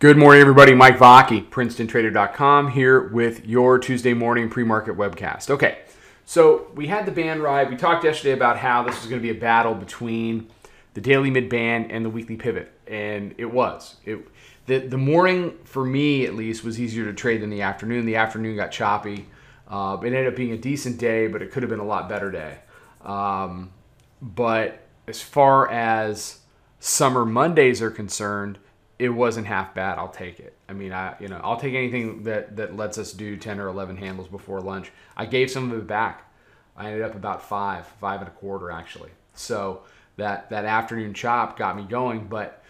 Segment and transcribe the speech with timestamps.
[0.00, 0.74] Good morning, everybody.
[0.74, 5.50] Mike Vaki, PrincetonTrader.com, here with your Tuesday morning pre-market webcast.
[5.50, 5.78] Okay,
[6.24, 7.70] so we had the band ride.
[7.70, 10.50] We talked yesterday about how this was going to be a battle between
[10.94, 13.94] the daily mid band and the weekly pivot, and it was.
[14.04, 14.26] It
[14.66, 18.04] the the morning for me at least was easier to trade than the afternoon.
[18.04, 19.28] The afternoon got choppy.
[19.68, 22.08] Uh, it ended up being a decent day, but it could have been a lot
[22.08, 22.58] better day.
[23.02, 23.70] Um,
[24.20, 26.40] but as far as
[26.80, 28.58] summer Mondays are concerned,
[28.98, 29.98] it wasn't half bad.
[29.98, 30.56] I'll take it.
[30.68, 33.68] I mean, I you know I'll take anything that that lets us do ten or
[33.68, 34.92] eleven handles before lunch.
[35.16, 36.30] I gave some of it back.
[36.76, 39.10] I ended up about five, five and a quarter actually.
[39.34, 39.82] So
[40.16, 42.26] that that afternoon chop got me going.
[42.26, 42.62] But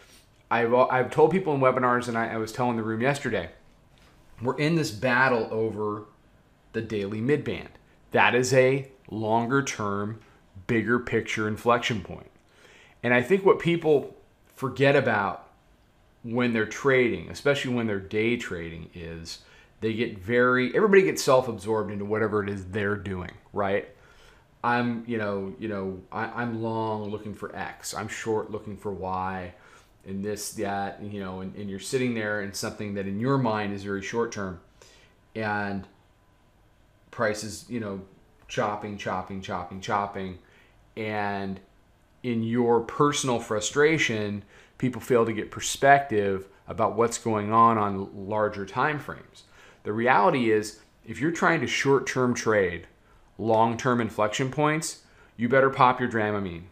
[0.51, 3.51] I've I've told people in webinars, and I, I was telling the room yesterday,
[4.43, 6.05] we're in this battle over
[6.73, 7.69] the daily midband.
[8.13, 10.21] That is a longer term,
[10.67, 12.31] bigger picture inflection point.
[13.03, 14.17] And I think what people
[14.55, 15.49] forget about
[16.25, 19.41] when they're trading, especially when they're day trading, is
[19.81, 23.89] they get very everybody gets self-absorbed into whatever it is they're doing, right?
[24.65, 27.93] I'm, you know, you know, I, am long looking for X.
[27.93, 29.53] I'm short looking for Y,
[30.07, 33.37] and this, that, you know, and, and you're sitting there in something that in your
[33.37, 34.59] mind is very short term,
[35.35, 35.87] and
[37.11, 38.01] prices, you know,
[38.49, 40.39] chopping, chopping, chopping, chopping,
[40.97, 41.61] and
[42.23, 44.43] in your personal frustration,
[44.79, 49.45] people fail to get perspective about what's going on on larger time frames.
[49.83, 52.87] The reality is, if you're trying to short term trade
[53.39, 55.03] long term inflection points,
[55.37, 56.65] you better pop your Dramamine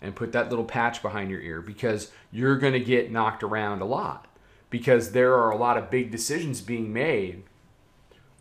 [0.00, 3.80] and put that little patch behind your ear because you're going to get knocked around
[3.80, 4.26] a lot
[4.70, 7.44] because there are a lot of big decisions being made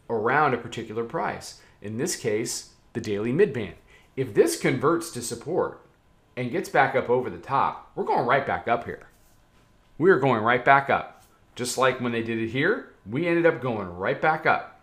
[0.10, 1.62] around a particular price.
[1.82, 3.76] In this case, the daily midband.
[4.16, 5.85] If this converts to support,
[6.38, 9.08] and gets back up over the top, we're going right back up here.
[9.98, 11.24] We are going right back up.
[11.56, 14.82] Just like when they did it here, we ended up going right back up.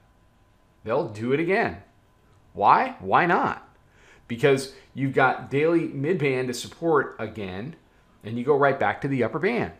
[0.84, 1.82] They'll do it again.
[2.54, 2.97] Why?
[3.00, 3.69] Why not?
[4.26, 7.76] Because you've got daily midband to support again,
[8.25, 9.72] and you go right back to the upper band.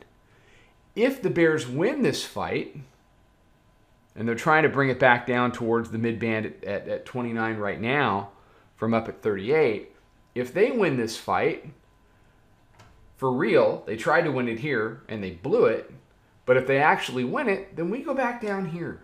[0.94, 2.76] If the Bears win this fight,
[4.14, 7.56] and they're trying to bring it back down towards the midband at, at, at 29
[7.56, 8.30] right now
[8.76, 9.91] from up at 38,
[10.34, 11.66] if they win this fight,
[13.16, 15.93] for real, they tried to win it here and they blew it.
[16.44, 19.03] But if they actually win it, then we go back down here.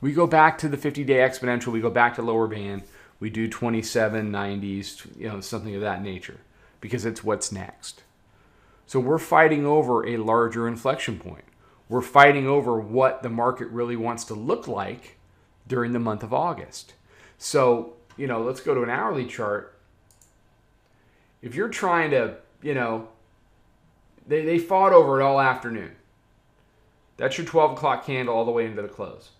[0.00, 2.82] We go back to the 50 day exponential, we go back to lower band,
[3.20, 6.40] we do 27, 90s, you know, something of that nature,
[6.80, 8.02] because it's what's next.
[8.86, 11.44] So we're fighting over a larger inflection point.
[11.88, 15.18] We're fighting over what the market really wants to look like
[15.66, 16.94] during the month of August.
[17.38, 19.78] So, you know, let's go to an hourly chart
[21.42, 23.08] if you're trying to, you know,
[24.26, 25.92] they, they fought over it all afternoon.
[27.16, 29.30] That's your 12 o'clock candle all the way into the close.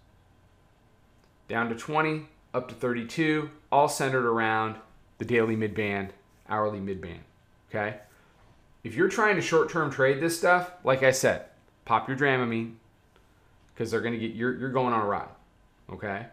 [1.49, 4.77] Down to 20, up to 32, all centered around
[5.19, 6.11] the daily midband,
[6.49, 7.21] hourly midband.
[7.69, 7.99] Okay?
[8.83, 11.45] If you're trying to short term trade this stuff, like I said,
[11.85, 12.75] pop your Dramamine
[13.75, 15.29] because they're going to get, you're, you're going on a ride.
[15.93, 16.27] Okay?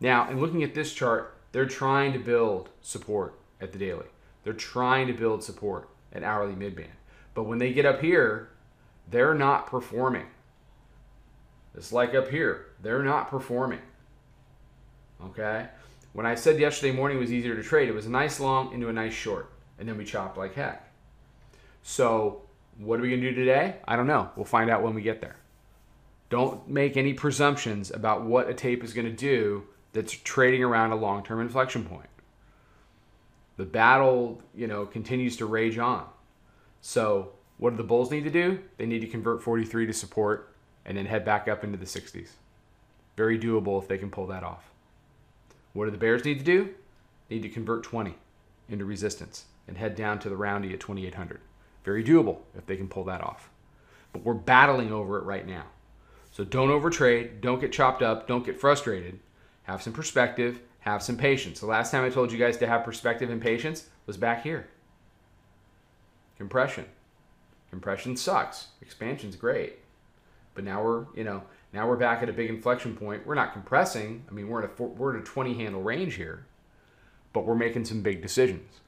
[0.00, 4.06] Now, in looking at this chart, they're trying to build support at the daily.
[4.44, 6.88] They're trying to build support at hourly midband.
[7.32, 8.50] But when they get up here,
[9.10, 10.26] they're not performing.
[11.74, 13.80] It's like up here, they're not performing.
[15.24, 15.66] Okay?
[16.12, 18.88] When I said yesterday morning was easier to trade, it was a nice long into
[18.88, 19.50] a nice short.
[19.78, 20.88] And then we chopped like heck.
[21.82, 22.42] So,
[22.78, 23.76] what are we going to do today?
[23.86, 24.30] I don't know.
[24.36, 25.36] We'll find out when we get there.
[26.30, 30.92] Don't make any presumptions about what a tape is going to do that's trading around
[30.92, 32.08] a long term inflection point
[33.56, 36.06] the battle, you know, continues to rage on.
[36.80, 38.58] So, what do the Bulls need to do?
[38.78, 40.54] They need to convert 43 to support
[40.84, 42.30] and then head back up into the 60s.
[43.16, 44.70] Very doable if they can pull that off.
[45.72, 46.74] What do the Bears need to do?
[47.28, 48.14] They need to convert 20
[48.68, 51.40] into resistance and head down to the roundy at 2800.
[51.84, 53.50] Very doable if they can pull that off.
[54.12, 55.64] But we're battling over it right now.
[56.30, 59.20] So don't overtrade, don't get chopped up, don't get frustrated.
[59.64, 61.60] Have some perspective have some patience.
[61.60, 64.68] The last time I told you guys to have perspective and patience was back here.
[66.36, 66.84] Compression.
[67.70, 68.68] Compression sucks.
[68.82, 69.78] Expansion's great.
[70.54, 71.42] But now we're, you know,
[71.72, 73.26] now we're back at a big inflection point.
[73.26, 74.24] We're not compressing.
[74.28, 76.44] I mean, we're in a we're in a 20 handle range here,
[77.32, 78.80] but we're making some big decisions.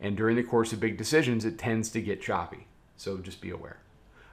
[0.00, 2.68] And during the course of big decisions, it tends to get choppy.
[2.96, 3.78] So just be aware.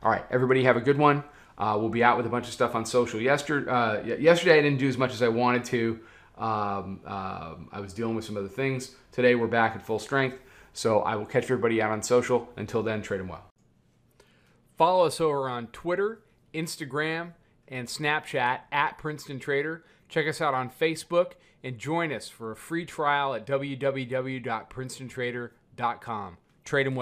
[0.04, 1.24] All right, everybody have a good one.
[1.58, 3.20] Uh, we'll be out with a bunch of stuff on social.
[3.20, 6.00] Yesterday, uh, yesterday I didn't do as much as I wanted to.
[6.40, 8.96] Um, um, I was dealing with some other things.
[9.12, 10.40] Today we're back at full strength.
[10.74, 12.50] So I will catch everybody out on social.
[12.56, 13.44] Until then, trade them well.
[14.78, 16.22] Follow us over on Twitter,
[16.54, 17.34] Instagram,
[17.68, 19.84] and Snapchat at Princeton Trader.
[20.08, 21.34] Check us out on Facebook
[21.64, 26.38] and join us for a free trial at www.princetontrader.com.
[26.64, 26.98] Trade them well.